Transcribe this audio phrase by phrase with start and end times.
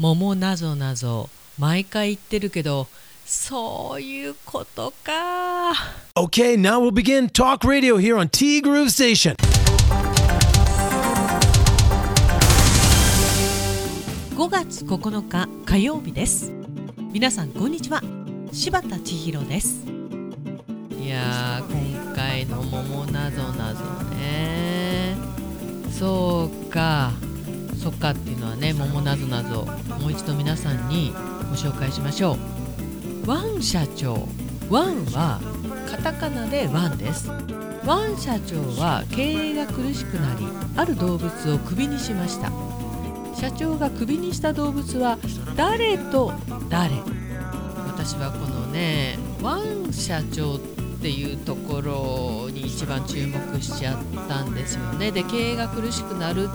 [0.00, 1.28] 桃なぞなぞ
[1.58, 2.86] 毎回言ってるけど
[3.26, 5.74] そういうことか。
[6.16, 9.36] Okay, now we'll begin Talk Radio here on T Groove Station.
[14.34, 16.50] 5月9日火曜日です。
[17.12, 18.00] 皆さんこんにちは。
[18.52, 19.84] 柴田千尋です。
[20.98, 25.14] いやー今回の桃なぞなぞね。
[25.90, 27.12] そうか
[27.80, 29.66] そっかっていうのはね桃なぞなぞ
[29.98, 31.12] もう一度皆さんに
[31.48, 32.36] ご紹介しましょ
[33.24, 33.30] う。
[33.30, 34.28] ワン社長。
[34.68, 35.40] ワンは
[35.90, 37.30] カタカナでワンです。
[37.84, 42.52] ワン社長は経営が苦しくなりある動物をクビにしました。
[43.34, 45.18] 社長がクビにした動物は
[45.56, 46.32] 誰と
[46.68, 46.90] 誰？
[47.86, 50.58] 私はこのねワン社長っ
[51.00, 55.10] ていうところに一番注目しちゃったんですよね。
[55.10, 56.48] で経営が苦しくなる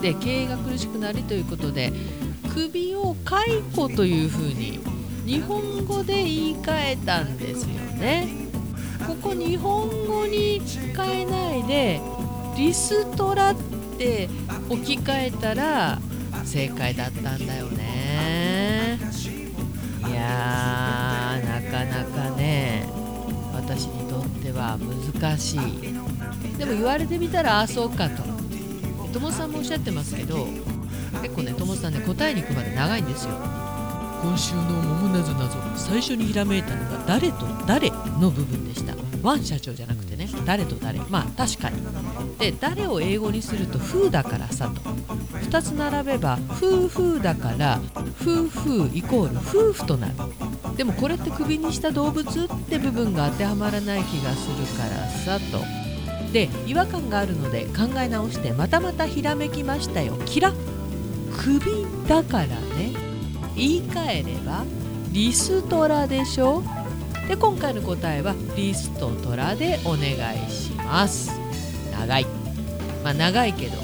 [0.00, 1.92] で経営が苦しくなりということで
[2.52, 4.80] 首を解雇というふうに
[5.26, 8.28] 日本語で言い換えたんですよね。
[9.06, 10.60] ここ日本語に
[10.96, 12.00] 変えないで
[12.56, 13.56] リストラっ
[13.98, 14.28] て
[14.68, 15.98] 置き換えたら
[16.44, 18.98] 正解だったんだよね。
[20.08, 22.86] いやーなかなかね
[23.52, 24.78] 私にとっては
[25.12, 25.60] 難しい。
[26.58, 28.39] でも言われてみたらあそうかと。
[29.12, 30.46] 友さんもおっしゃってますけど
[31.22, 33.34] 結構ね友さんね答えに行くまで長いんですよ。
[34.22, 38.94] 今週の「桃なぞなぞ」最初にひらめいたのが「誰と誰」の部分でした。
[39.22, 41.00] ワン社長じゃなくてね誰と誰。
[41.08, 41.76] まあ確かに。
[42.38, 44.80] で誰を英語にすると「風だからさ」と。
[45.40, 47.80] 2つ並べば「夫婦だから
[48.20, 50.14] 「夫婦イコール夫婦となる。
[50.76, 55.79] でもこれってクビにした動物って部分が当てはまらない気がするからさと。
[56.32, 60.14] で違和感があるので考え直してまたまたひらめきましたよ。
[60.26, 62.92] キラクビだからね。
[63.56, 64.64] 言い換えれば
[65.10, 66.62] リストラでしょ？
[67.28, 71.32] で今回の答えはリストトラでお願いします。
[71.92, 72.26] 長い。
[73.02, 73.76] まあ長いけど。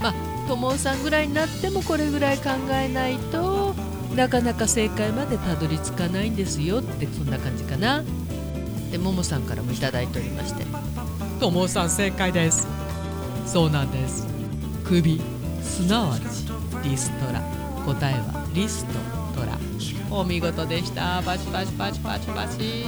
[0.00, 0.14] まあ
[0.48, 3.74] 友さんぐらいになってもこれぐらい考えないと
[4.16, 8.02] なかなか正解までたどり着かないんですよってそんな感じかな。
[8.90, 10.64] でももさんからも頂いておりまして。
[11.40, 12.68] ともさん正解です。
[13.46, 14.28] そうなんです。
[14.84, 15.18] 首
[15.62, 16.22] すなわち
[16.86, 17.40] リストラ。
[17.86, 19.58] 答えはリストトラ。
[20.10, 21.22] お見事でした。
[21.24, 22.84] パチパチパチパチパチ。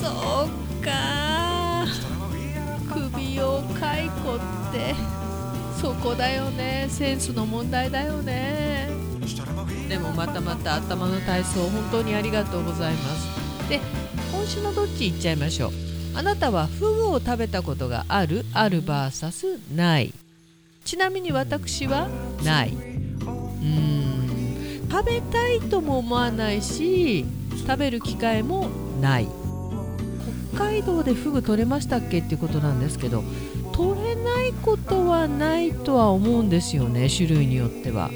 [0.00, 1.84] そうか。
[2.90, 4.38] 首を解雇っ
[4.72, 4.94] て。
[5.78, 6.86] そこだよね。
[6.88, 8.88] センスの問題だよね。
[9.90, 13.68] でもまたまた頭の体操本当にありがとうございます。
[13.68, 13.82] で
[14.32, 15.85] 今週のどっち行っちゃいましょう。
[16.16, 18.46] あなたはフグを食べたことがある？
[18.54, 20.14] ある VS ない。
[20.84, 22.08] ちなみに私は？
[22.42, 22.70] ない。
[22.70, 24.88] うーん。
[24.90, 27.26] 食べたいとも思わないし
[27.66, 29.28] 食べる機会もない。
[30.54, 33.22] 北海道でフグ取れましたっけっていうことなんですけど
[33.72, 38.10] 取れないことはないとは思うんですよね種類によっては。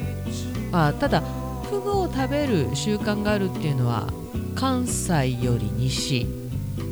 [0.71, 1.21] あただ
[1.69, 4.07] フグを食べる習慣があるっていうのは
[4.55, 6.25] 関西より西。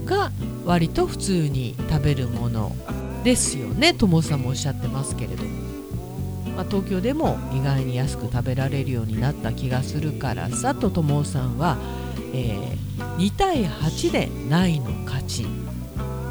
[0.09, 0.31] が
[0.65, 2.75] 割と普通に食べるもの
[3.23, 3.93] ですよね。
[3.93, 5.43] ともさんもおっしゃってますけれど
[6.55, 11.77] まあ、東京でも意外に安く食べられるようになった気がするからさとともさんは、
[12.33, 15.45] えー、2対8でないの勝ち。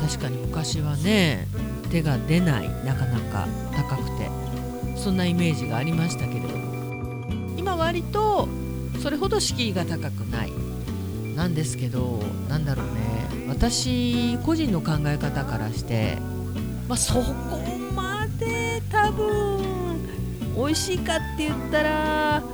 [0.00, 1.48] 確かに昔はね
[1.90, 4.48] 手が出ないなかなか高くて。
[4.98, 7.24] そんなイメージがありましたけれども。
[7.56, 8.48] 今割と
[9.00, 10.52] それほど敷居が高くない。
[11.36, 13.17] なんですけどなんだろうね。
[13.58, 16.16] 私個人の考え方からして、
[16.86, 17.24] まあ、そこ
[17.92, 19.98] まで多分
[20.56, 22.44] 美味しいかって言ったら、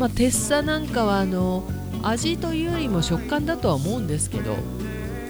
[0.00, 1.62] まあ、テッサなんかはあの
[2.02, 4.56] 味というよりも食感だとは思うんですけど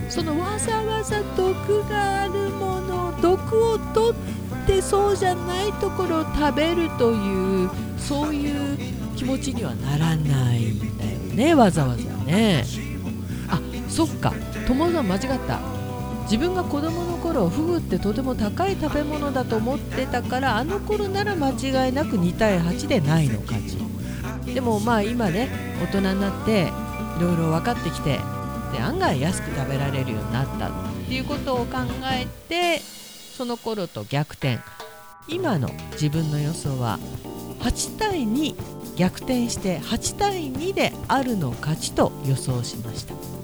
[0.09, 8.79] そのわざわざ毒があるもの毒を取ってそうじゃないところを食べるというそういう
[9.17, 12.65] 気持ちにはならないんだよねわざわざね。
[13.49, 14.33] あそっか。
[14.67, 15.61] 友さん間違った。
[16.25, 23.77] 自分が子供の頃フグってとても高い食べ物だと思ってたからあの頃なら間違いなく2対8でないの勝ち
[24.55, 25.49] でもまあ今ね
[25.83, 26.69] 大人になって
[27.19, 28.21] いろいろ分かってきて
[28.73, 30.71] で案外安く食べられるようになったっ
[31.09, 31.79] ていうことを考
[32.13, 34.61] えてその頃と逆転。
[35.29, 36.99] 今の自分の予想は
[37.61, 43.40] 8対2逆転して8対2であるの勝ちと予想しました。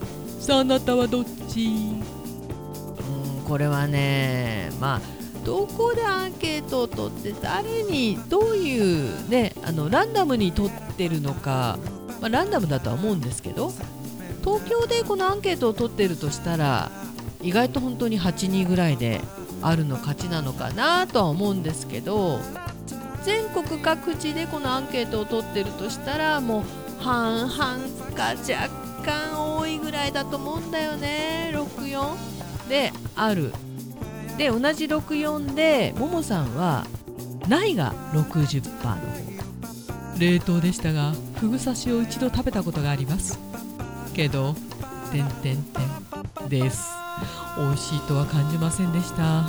[0.47, 1.67] さああなたはどっち？
[1.67, 5.01] うんこれはねまあ
[5.45, 11.81] どこでアンケートを取って誰にどういうねあのランダムに取ってるのか、
[12.21, 13.73] まあ、ランダムだとは思うんですけど
[14.45, 16.93] 東京でこのアンケートを取ってるとしたら
[17.43, 19.21] 意外と本当に8人ぐらいで
[19.63, 22.39] あるの勝ちなのかなとは思うんですけど
[23.25, 27.57] 全国各地でこのアンケートを取ってるとしたらもう半々
[28.15, 28.69] か若
[29.05, 29.46] 干多
[29.87, 31.53] ぐらいだと思うんだよね。
[31.55, 33.53] 64である。
[34.37, 36.85] で同じ64でももさんは
[37.49, 38.99] ないが60%の方
[40.19, 43.39] 冷凍でしたがフグ刺しを一度食べたことがあります。
[44.13, 44.57] けど
[45.13, 45.81] 「てんてんて
[46.45, 46.83] ん」です。
[47.57, 49.49] 美味しいとは感じませんでした。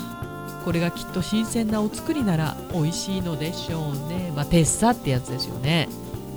[0.64, 4.32] これがきっと新鮮なお作りなら美味しいのでしょうね。
[4.36, 5.90] まあテッサってやつですよね。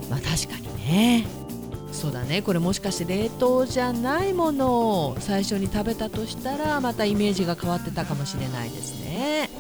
[0.08, 1.39] まあ確かにね。
[1.92, 2.42] そうだね。
[2.42, 9.50] これもしかして冷凍じゃないものを最初に食べたとしたらまたイメージが変わってたかもしれないですね。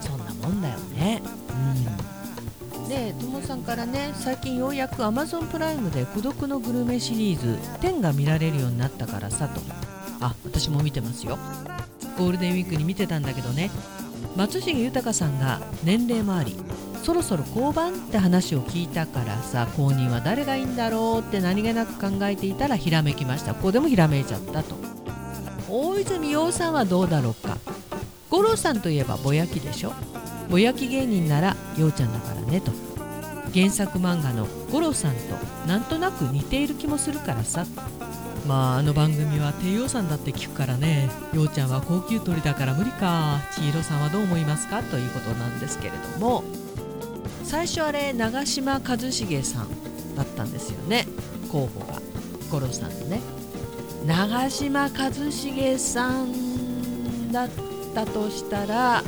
[0.00, 1.22] そんなもんだよね。
[2.76, 2.88] うん。
[2.88, 9.60] でともさんからね最近ようやく Amazon プライムで孤独のグルメシリーズ10が見られるようになったからさと。
[10.20, 11.38] あ私も見てますよ。
[12.18, 13.70] ゴールデンウィークに見てたんだけどね。
[14.36, 16.54] 松重豊さんが年齢もあり
[17.02, 23.54] そろそろ交番って話を聞いたからさ公認は誰がいいんだろうって何気なく考えていたらひらめきました。
[23.54, 24.76] ここでもひらめいちゃったと。
[25.68, 27.58] 大泉洋さんはどうだろうか。
[28.28, 29.92] 五郎さんといえばぼやきでしょ。
[30.48, 32.70] ぼやき芸人なら陽ちゃんだからねと。
[33.52, 35.18] 原作漫画の五郎さんと
[35.66, 37.66] なんとなく似ている気もするからさ。
[38.46, 41.10] まああの番組は低予算だって聞くからね。
[41.34, 43.40] 陽ちゃんは高級鳥だから無理か。
[43.54, 44.82] 千尋さんはどう思いますか？
[44.82, 46.44] ということなんですけれども。
[47.50, 51.08] 最初あれ長嶋一茂さんだったんですよね。
[51.50, 52.00] 候補が。
[52.48, 53.20] 五郎さんのね。
[54.06, 57.48] 長嶋一茂さんだっ
[57.92, 59.02] たとしたら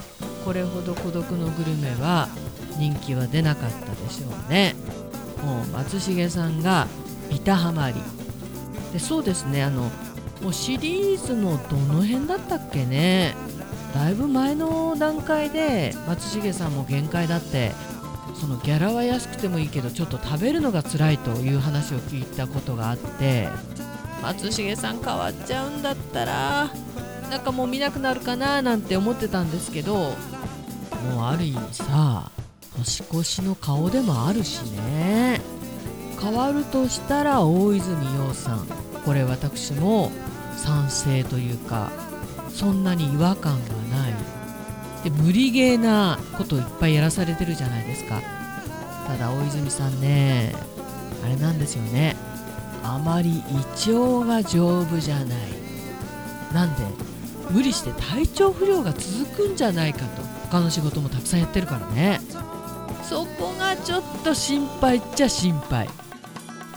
[0.45, 2.29] これほど孤独のグルメは
[2.81, 4.75] 人気は出なかったでしょうね。
[5.45, 6.89] もう松重さんが
[7.31, 8.03] ビタハマり。
[8.93, 9.63] でそうですね。
[9.63, 9.83] あの
[10.43, 13.37] もうシリーズのどの辺だったっけね。
[13.95, 17.71] だいぶ前の段階で松重さんも限界だって
[18.35, 23.49] そのギャラは安くてもいいけどちょっと食べるのが辛いという話を聞いたことがあって
[24.23, 26.71] 松重さん変わっちゃうんだったら
[27.31, 32.31] なんかもう見なくなるかななんて思ってたんですけどもうある意味さ
[32.77, 35.41] 年越しの顔でもあるしね。
[36.21, 38.67] 変わるとしたら大泉洋さん。
[39.05, 40.11] これ私も
[40.57, 41.91] 賛成というか
[42.49, 44.32] そんなに違和感がない。
[45.05, 48.23] で無理ゲーなことをいっぱいやらされてるじゃないですか。
[49.07, 50.55] ただ大泉さんね
[51.25, 52.17] あれなんですよね。
[52.85, 55.27] あまり胃腸が丈夫じゃない。
[56.53, 56.83] なんで
[57.51, 60.23] 無理して体調不良が続くんじゃないかと。
[60.51, 62.21] 他の仕事もたくさんやってるからね。
[63.03, 65.89] そこがちょっと心配っちゃ心配。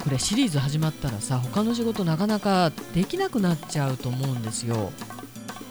[0.04, 4.92] これシリーズ始まったらさ他の仕事なかなかできなくなっちゃうと思うんですよ。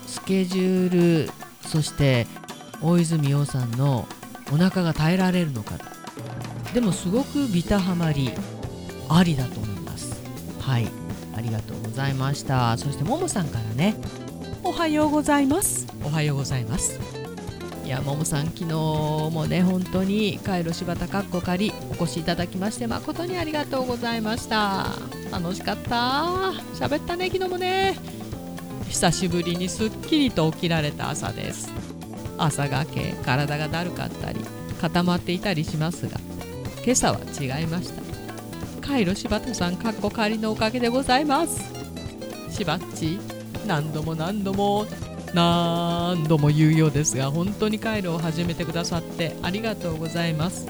[0.06, 1.30] スケジュール
[1.62, 2.26] そして
[2.84, 4.06] 大泉洋さんの
[4.52, 5.78] お腹が耐えられるのか
[6.74, 8.30] でもすごくビタハマり
[9.08, 10.20] ありだと思います。
[10.60, 10.88] はい。
[11.36, 12.76] ありがとうございました。
[12.76, 13.96] そしてももさんからね。
[14.62, 15.86] おはようございます。
[16.04, 16.98] おはようございます。
[17.84, 24.88] いやももさん昨日もね本当にカイロ柴田かっこかりお越しいただきまして誠にありがとうございました。
[25.30, 26.52] 楽しかった。
[26.74, 27.96] 喋ったね昨日もね。
[28.88, 31.72] 久しぶりにすっきりと起きられた朝です
[32.38, 34.40] 朝がけ体がだるかったり
[34.80, 36.18] 固まっていたりしますが
[36.84, 38.02] 今朝は違いました。
[38.86, 41.72] カイロ柴田さんかっこかりのおかげでございます。
[42.50, 43.18] しばっち
[43.66, 44.86] 何度も何度も
[45.32, 50.68] 何度も言うようですが本当にカイロを始めてくださってありがとうございます。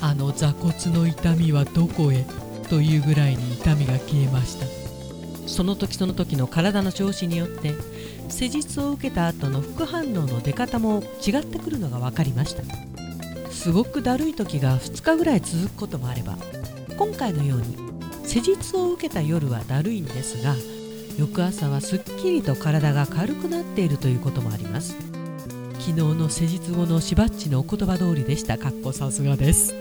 [0.00, 2.26] あの座骨の痛みはどこへ？
[2.68, 4.66] というぐらいに痛みが消えました。
[5.48, 7.72] その時その時の体の調子によって
[8.28, 12.62] 施術を受けた後の副反応の出方も違ってくるのが分かりました。
[13.50, 16.38] すごくだるい時が2日ぐらい続くこともあれば
[16.96, 17.76] 今回のように
[18.24, 20.54] 施術を受けた夜はだるいんですが
[21.18, 24.94] 翌朝はすっきりと体が軽くなっているということもあります。
[25.80, 28.58] 昨日の施術後のしばっちのお言葉通りでした。
[28.58, 29.74] かっこさすがです。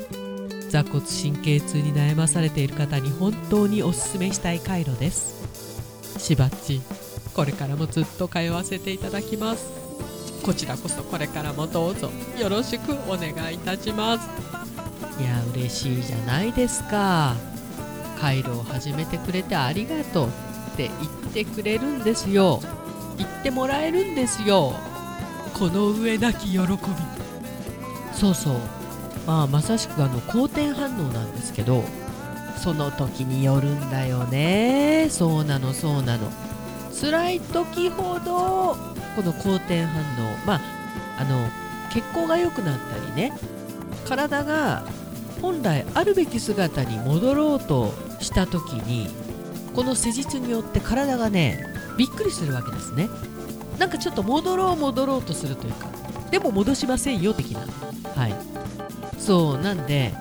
[0.70, 5.36] 座骨神経痛に悩まされている方に本当におすすめしたい回路です。
[6.18, 6.82] しばっち
[7.38, 9.70] これからもずっと通わせていただきます。
[10.44, 14.28] こちらこそこれからもどうぞよろしくお願いいたします。
[15.22, 17.36] いや嬉しいじゃないですか。
[18.20, 20.32] 回路を始めてくれてありがとうっ
[20.76, 20.90] て
[21.34, 22.60] 言ってくれるんですよ。
[23.20, 24.74] 言ってもらえるんですよ。
[25.54, 26.68] この上なき喜び。
[28.14, 28.56] そうそう。
[29.28, 31.84] まあまさしくあの好転反応なんですけど。
[32.58, 35.08] その時によるんだよね。
[35.12, 36.32] そうなのそうなの
[37.00, 38.76] 辛い時ほど
[39.16, 40.02] この好転反
[40.34, 40.62] 応まあ
[41.20, 41.50] あの
[41.92, 43.34] 血行が良くなったりね
[44.08, 44.84] 体が
[45.42, 49.08] 本来あるべき姿に戻ろうとした時に
[49.76, 51.64] この施術によって体がね
[51.98, 53.10] びっくりするわけですね。
[53.80, 55.88] なんかちょっと戻ろう戻ろうとするというか
[56.32, 57.62] でも戻しませんよ的な。
[58.16, 58.36] はい。
[59.20, 60.14] そうなんで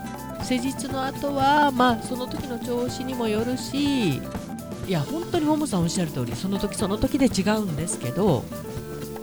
[0.43, 4.21] 施術の後はまあその時の調子にもよるし
[4.87, 8.43] いや本当にももさんおっしゃる通りその時その時で違うんですけど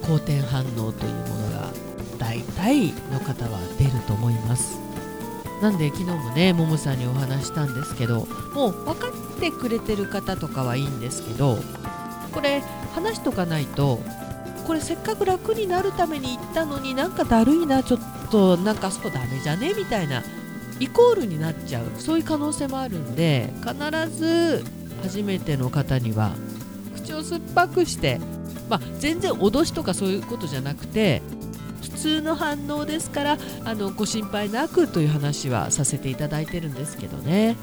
[0.03, 1.71] 好転反応というものが
[2.19, 4.79] 大体の方は出ると思います。
[5.63, 11.57] なんで昨日もねももさんにお話したんですけどもう分かってくれてる方とかはいいんですけど
[12.33, 14.01] これ話しとかないと
[14.67, 20.23] これせっかく楽になるために行ったのになんかだるいなちょっとなんかあそこダメじゃねみたいな
[20.81, 21.85] イコールになっちゃう。
[21.99, 23.75] そういう可能性もあるんで必
[24.11, 24.65] ず
[25.05, 26.33] 初めての方には
[26.97, 28.19] 口を酸っぱくして
[28.69, 31.23] まあ、全然脅しとかそういうことじゃなくて
[31.83, 37.57] 普通の反応ですからあのご心配なくという話はさせていただいてるんですけどね。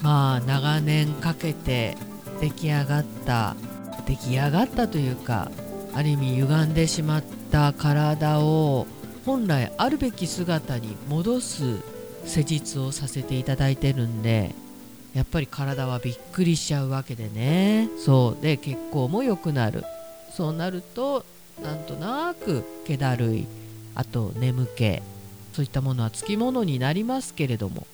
[0.00, 1.96] まあ長年かけて
[2.40, 3.56] 出来上がった
[4.06, 5.50] 出来上がったというか
[5.94, 8.86] ある意味歪んでしまった体を
[9.24, 11.80] 本来あるべき姿に戻す
[12.24, 14.54] 施術をさせていただいてるんで
[15.14, 17.88] やっぱり体はびっくりしちゃうわけでね。
[17.98, 18.42] そう。
[18.42, 19.84] で血行も良くなる。
[20.34, 21.24] そうなると
[21.62, 23.46] なんとなく気だるい。
[23.94, 25.02] あと眠気。
[25.52, 27.86] そういったものはつきものになりますけれども。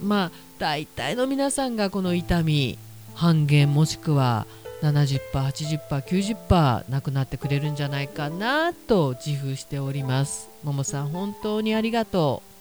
[0.00, 2.78] まあ大体の皆さんがこの痛み
[3.14, 4.46] 半減もしくは
[4.82, 10.48] 70%80%90% なくなってくれるんじゃないかなと自負しております。
[10.62, 12.53] ももさん本当にありがとう。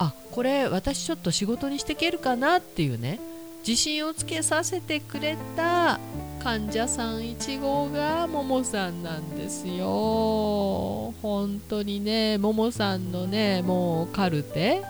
[0.00, 3.20] あこれ私ちょっと仕事にしていけるかなっていうね。
[3.66, 6.00] 自信をつけさせてくれた
[6.42, 11.12] 患者さん1号がももさんなんですよ。
[11.20, 14.82] 本当にねももさんのねもうカルテ。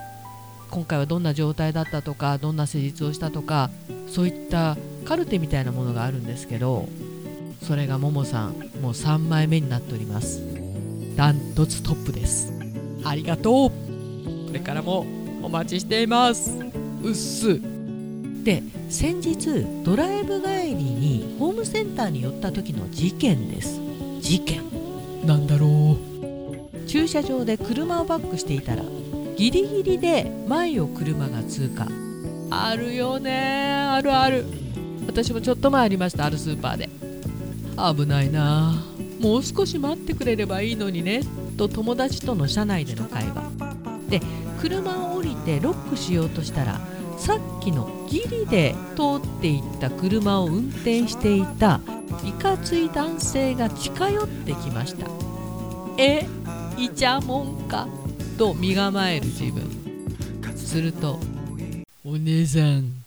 [0.71, 3.71] 今回はどんな状態だったとかどんな施術をしたとか
[4.07, 6.88] そういったカルテみたいなものがあるんですけど
[7.64, 10.40] それがももさんもう3枚目になっております。
[11.17, 12.52] ダントツトップです。
[13.05, 13.89] ありがとう。
[14.50, 15.07] これからも
[15.45, 16.59] お待ちしています。
[17.04, 17.61] うっす。
[18.42, 23.80] で先日ドライブ帰りにホームセンターに寄った時の事件です。
[24.21, 24.64] 事件。
[25.25, 26.88] なんだろう。
[26.88, 28.83] 駐車場で車をバックしていたら
[29.37, 31.87] ギリギリで前を車が通過。
[32.50, 33.71] あるよね。
[33.71, 34.45] あるある。
[35.07, 36.88] 私もちょっと前ありましたあるスーパーで。
[37.76, 38.83] 危ないな。
[39.21, 41.21] もう少し待ってくれればいいのにね。
[41.57, 43.50] と友達との車内での会話
[44.11, 44.21] で
[44.61, 46.81] 車を降りてロックしようとしたら
[47.17, 51.81] さっきのギリで通っていった車を運転していた
[52.25, 55.07] いかつい男性が近寄ってきました
[55.97, 56.26] え
[56.76, 57.87] イチャモンか？
[58.37, 59.62] と身構える自分。
[60.57, 61.19] すると
[62.05, 63.05] お姉さん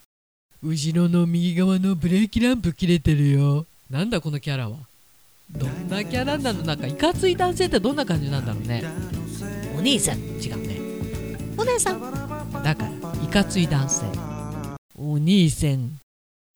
[0.62, 3.66] 後ろの右側のブレーキランプ切れてるよ。
[3.90, 4.78] なんだこのキャラは？
[5.50, 6.62] どんなキャラなの？
[6.64, 8.84] なんかいかつい男性ってどんな感じなんだろうね。
[9.78, 10.73] お兄さん違うね。
[11.58, 12.00] お姉さん。
[12.64, 12.90] だから
[13.24, 14.06] いかつい男性。
[14.98, 16.00] お兄さん。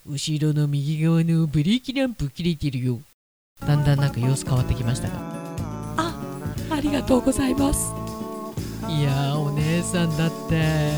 [0.06, 3.00] 後ろの右側のブレーキランプ切れてるよ。
[3.66, 5.16] だんだんなんか様子変わってきましたが。
[5.98, 6.20] あ
[6.70, 7.92] ありがとうございます。
[8.88, 10.92] いやーお姉さんだって。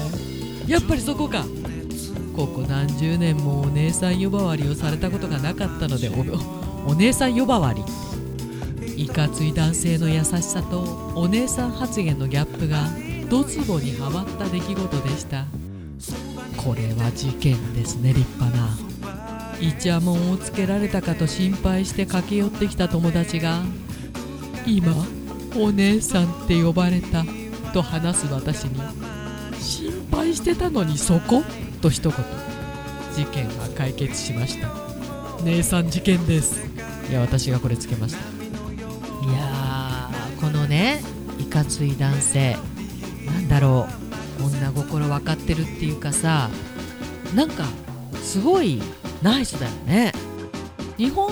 [0.67, 1.45] やっぱりそこか。
[2.35, 7.83] ここ何十年もお姉さん呼ばわりをされたことがなかったのでおお姉さん呼ばわり
[8.99, 10.81] いかつい男性の優しさと
[11.15, 12.89] お姉さん発言のギャップが
[13.29, 15.45] ドツボにはまった出来事でした。
[16.57, 18.77] これは事件ですね立派な。
[19.61, 23.63] イチャモンをつけられたかと心配して駆け寄ってきた友達が
[24.65, 24.93] 今
[25.55, 27.23] お姉さんって呼ばれた
[27.71, 28.81] と話す私に
[29.61, 31.41] 心配してたのにそこ？
[31.81, 32.25] と一言。
[33.15, 34.67] 事件は解決しました。
[35.45, 36.59] 姉さん事件です。
[37.09, 38.38] いや私がこれつけました。
[40.79, 41.01] ね
[41.39, 42.55] いかつい男性。
[43.25, 43.87] なんだろ
[44.39, 44.43] う。
[44.45, 46.49] 女心分かってるっていうかさ
[47.35, 47.65] なんか
[48.23, 48.81] すごい
[49.21, 50.13] ナイスだよね。
[50.97, 51.29] 日本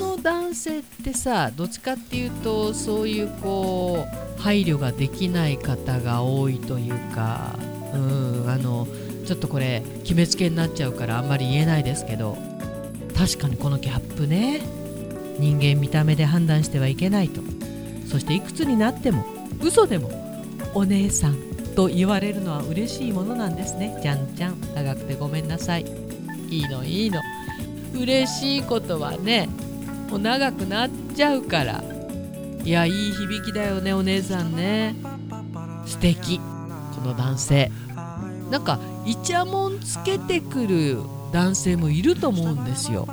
[0.00, 4.06] の男性ってさどっちかっていうとそういうこ
[4.38, 7.56] う配慮ができない方が多いというか
[7.92, 8.86] うんあの
[9.26, 12.38] ちょっとこれ決めつけになっちゃうからあんまり言えないですけど
[13.16, 14.60] 確かにこのギャップね。
[15.38, 17.57] 人間見た目で判断してはいけないと。
[18.08, 19.24] そしていくつになっても
[19.62, 20.10] 嘘でも
[20.74, 21.36] お姉さん
[21.74, 23.98] と言われるのは嬉しいものなんですね。
[24.02, 24.60] じゃんじゃん。
[24.74, 25.84] 長くてごめんなさい。
[26.48, 27.20] いいのいいの。
[27.94, 29.48] 嬉しいことはね
[30.10, 31.84] もう長くなっちゃうから。
[32.64, 34.96] いやいい響きだよねお姉さんね。
[35.86, 36.38] 素敵。
[36.38, 36.44] こ
[37.02, 37.70] の男性。
[38.50, 40.98] なんかイチャモンつけてくる
[41.32, 43.06] 男性もいると思うんですよ。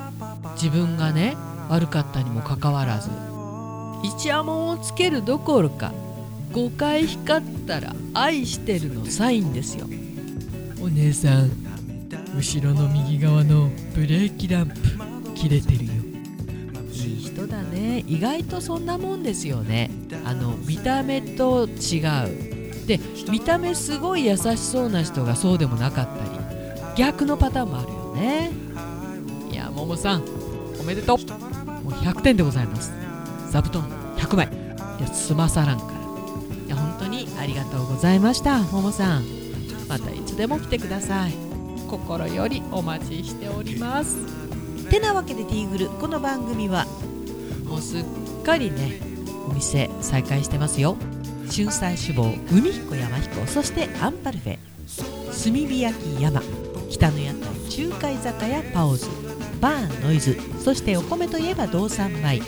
[0.54, 1.36] 自分がね
[1.68, 3.10] 悪かったにもかかわらず。
[4.02, 5.92] イチャモンをつけるどころか
[6.52, 9.86] 5回光ったら愛してるのサインですよ。
[10.80, 11.50] お姉さん
[12.36, 14.74] 後ろの右側のブレーキランプ
[15.34, 15.92] 切れてるよ。
[16.92, 18.04] いい人だね。
[18.06, 19.90] 意外とそんなもんですよね。
[20.24, 22.86] あの見た目と違う。
[22.86, 26.30] で見た目すごい優しそうな人がそうでもなかったり
[26.96, 28.50] 逆のパターンもあるよね。
[29.50, 30.24] いやももさん
[30.80, 31.18] おめでとう。
[31.82, 32.92] もう100点でございます
[33.50, 33.82] 座布団
[34.16, 34.48] 100枚
[34.98, 35.02] い。
[35.02, 35.92] や済まさらんから。
[36.66, 39.24] いや本当にありがとうございましたももさん。
[39.88, 41.34] またいつでも来てください。
[41.88, 44.16] 心よりお待ちしております。
[44.90, 46.86] てなわけでティーグルこの番組は
[47.64, 48.04] もうすっ
[48.44, 49.00] かりね
[49.48, 50.96] お店再開してますよ。
[51.50, 54.58] 春菜志望海彦山彦そしてアンパルフェ
[55.28, 56.42] 炭火焼き山
[56.90, 59.06] 北の屋台中華居酒屋パオズ
[59.60, 62.42] バーンノイズそしてお米といえば道産米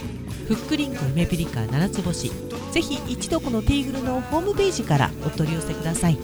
[0.49, 2.31] ふっくりんこ梅ピリカ七つ星
[2.71, 6.17] ぜひ一度このティーグルのホームページからお取り寄せください。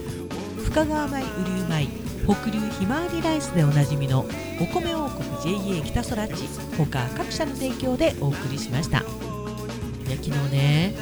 [0.65, 1.27] 深川米雨
[1.59, 1.87] 竜米
[2.25, 4.25] 北流ひまわりライスでおなじみの
[4.59, 6.33] お米王国 JA 北空地
[6.75, 8.97] 他各社の提供でお送りしました。
[8.97, 10.95] いや昨日ね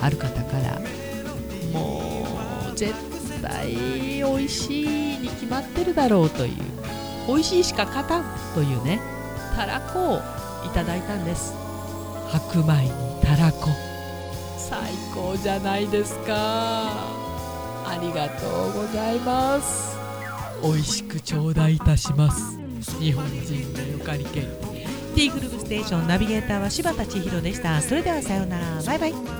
[0.00, 0.80] ある方から
[1.74, 2.24] も
[2.72, 2.94] う絶
[3.42, 4.84] 対美味し
[5.16, 6.54] いに決まってるだろうという
[7.28, 9.02] 美味しいしか勝たんというね
[9.54, 10.22] たらこを
[10.64, 11.59] いただいたんです。
[12.30, 12.90] 白米に
[13.22, 13.68] たらこ。
[14.56, 16.30] 最高じゃないですか。
[16.32, 19.96] ありがとうございます。
[20.62, 22.56] 美味しく頂戴いたします。
[23.00, 24.44] 日本人のゆかり県
[25.14, 27.80] ティーグループステーションナビゲーターは柴田千尋でした。
[27.80, 28.82] それではさようなら。
[28.82, 29.39] バイバイ